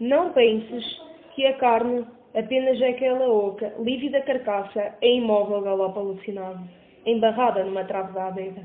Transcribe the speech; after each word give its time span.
Não 0.00 0.32
penses 0.32 0.84
que 1.34 1.44
a 1.44 1.54
carne 1.54 2.06
apenas 2.32 2.80
é 2.80 2.90
aquela 2.90 3.28
oca, 3.28 3.74
lívida 3.80 4.20
carcaça, 4.20 4.94
é 5.00 5.14
imóvel 5.14 5.60
galope 5.60 5.98
alucinado, 5.98 6.60
embarrada 7.04 7.64
numa 7.64 7.82
trave 7.82 8.12
da 8.12 8.28
adega. 8.28 8.62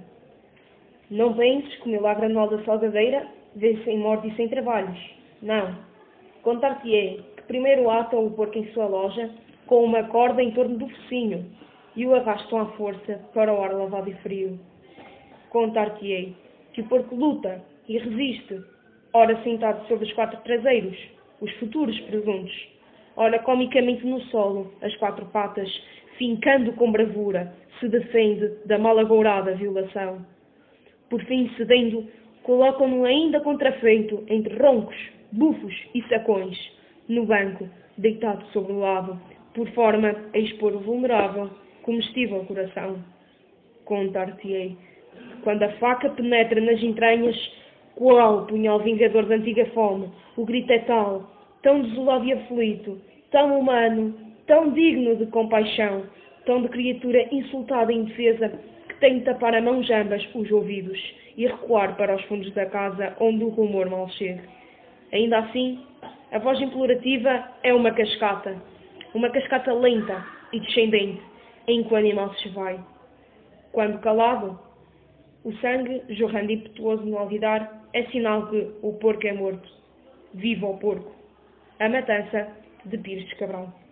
Não 1.09 1.33
penses 1.33 1.75
que 1.77 1.89
o 1.89 1.91
milagre 1.91 2.27
anual 2.27 2.49
da 2.49 2.63
salgadeira 2.63 3.27
vê 3.55 3.77
sem 3.83 3.97
morte 3.97 4.27
e 4.27 4.35
sem 4.35 4.47
trabalhos. 4.47 4.99
Não. 5.41 5.75
Contar-te-ei 6.43 7.23
que 7.35 7.43
primeiro 7.43 7.89
atam 7.89 8.27
o 8.27 8.31
porco 8.31 8.59
em 8.59 8.71
sua 8.73 8.85
loja 8.85 9.31
com 9.65 9.83
uma 9.83 10.03
corda 10.03 10.43
em 10.43 10.51
torno 10.51 10.77
do 10.77 10.87
focinho 10.87 11.45
e 11.95 12.05
o 12.05 12.13
arrastam 12.13 12.59
à 12.59 12.65
força 12.73 13.19
para 13.33 13.51
o 13.51 13.63
ar 13.63 13.73
lavado 13.73 14.07
e 14.07 14.13
frio. 14.15 14.59
Contar-te-ei 15.49 16.35
que 16.73 16.81
o 16.81 16.87
porco 16.87 17.15
luta 17.15 17.59
e 17.87 17.97
resiste, 17.97 18.63
ora 19.13 19.41
sentado 19.43 19.87
sobre 19.87 20.05
os 20.05 20.13
quatro 20.13 20.39
traseiros, 20.41 20.97
os 21.43 21.51
futuros 21.55 21.99
presuntos, 22.01 22.69
ora 23.17 23.37
comicamente 23.39 24.05
no 24.05 24.21
solo, 24.27 24.73
as 24.81 24.95
quatro 24.95 25.25
patas, 25.25 25.69
fincando 26.17 26.71
com 26.73 26.89
bravura, 26.89 27.53
se 27.79 27.89
defende 27.89 28.47
da 28.65 28.79
malagourada 28.79 29.53
violação. 29.55 30.25
Por 31.09 31.21
fim, 31.25 31.51
cedendo, 31.57 32.07
colocam-no 32.43 33.03
ainda 33.03 33.41
contrafeito 33.41 34.23
entre 34.29 34.55
roncos, 34.55 34.95
bufos 35.33 35.75
e 35.93 36.01
sacões, 36.03 36.57
no 37.09 37.25
banco, 37.25 37.69
deitado 37.97 38.45
sobre 38.53 38.71
o 38.71 38.79
lado, 38.79 39.19
por 39.53 39.67
forma 39.71 40.15
a 40.33 40.37
expor 40.37 40.73
o 40.73 40.79
vulnerável, 40.79 41.49
comestível 41.81 42.45
coração. 42.45 43.03
Contar-te-ei, 43.83 44.77
quando 45.43 45.63
a 45.63 45.73
faca 45.73 46.09
penetra 46.09 46.61
nas 46.61 46.81
entranhas, 46.81 47.35
qual 47.95 48.45
punhal 48.45 48.79
vingador 48.79 49.25
da 49.25 49.35
antiga 49.35 49.65
fome, 49.67 50.09
o 50.37 50.45
grito 50.45 50.71
é 50.71 50.79
tal, 50.79 51.32
tão 51.63 51.81
desolado 51.81 52.25
e 52.25 52.33
aflito, 52.33 53.01
tão 53.31 53.59
humano, 53.59 54.13
tão 54.45 54.71
digno 54.71 55.15
de 55.15 55.25
compaixão, 55.27 56.03
tão 56.45 56.61
de 56.61 56.69
criatura 56.69 57.27
insultada 57.33 57.91
e 57.91 57.97
indefesa, 57.97 58.49
que 58.87 58.95
tem 58.99 59.19
de 59.19 59.25
tapar 59.25 59.55
a 59.55 59.61
mão 59.61 59.81
jambas 59.81 60.23
os 60.35 60.51
ouvidos 60.51 60.99
e 61.35 61.47
recuar 61.47 61.95
para 61.95 62.15
os 62.15 62.23
fundos 62.25 62.53
da 62.53 62.65
casa 62.67 63.15
onde 63.19 63.43
o 63.43 63.49
rumor 63.49 63.89
mal 63.89 64.07
chega. 64.09 64.43
Ainda 65.11 65.39
assim, 65.39 65.79
a 66.31 66.39
voz 66.39 66.59
implorativa 66.61 67.49
é 67.63 67.73
uma 67.73 67.91
cascata, 67.91 68.61
uma 69.15 69.29
cascata 69.29 69.73
lenta 69.73 70.25
e 70.51 70.59
descendente, 70.59 71.21
em 71.67 71.83
que 71.83 71.93
o 71.93 71.97
animal 71.97 72.33
se 72.35 72.49
vai. 72.49 72.79
Quando 73.71 73.99
calado, 73.99 74.59
o 75.43 75.51
sangue, 75.53 76.03
jorrando 76.09 76.51
impetuoso 76.51 77.03
no 77.05 77.17
alvidar, 77.17 77.83
é 77.93 78.03
sinal 78.05 78.47
que 78.47 78.69
o 78.81 78.93
porco 78.93 79.25
é 79.25 79.33
morto. 79.33 79.69
Viva 80.33 80.67
o 80.67 80.77
porco! 80.77 81.22
A 81.79 81.89
matança 81.89 82.47
de 82.85 82.97
Pires 82.97 83.27
de 83.27 83.35
Cabral. 83.35 83.82